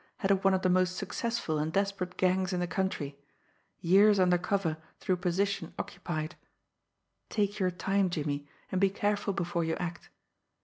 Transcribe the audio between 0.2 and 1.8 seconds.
of one of the most successful and